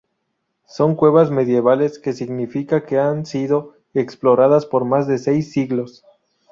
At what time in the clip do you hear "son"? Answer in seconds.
0.65-0.95